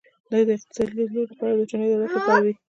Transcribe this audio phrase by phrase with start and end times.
[0.31, 2.53] دا د اقتصادي لیدلوري له پلوه د ټولنیز هدف لپاره وي.